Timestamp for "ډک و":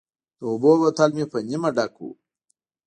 1.75-2.07